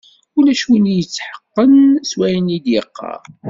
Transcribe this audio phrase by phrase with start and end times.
[0.37, 1.73] Ulac win i d-yetḥeqqen
[2.09, 3.21] seg wayen i d-yeqqar.